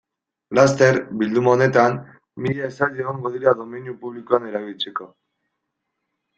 [0.59, 1.99] Laster, bilduma honetan,
[2.47, 5.11] mila esaldi egongo dira domeinu publikoan erabiltzeko.